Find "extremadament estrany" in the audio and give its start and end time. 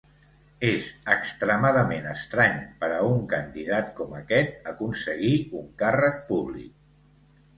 1.15-2.55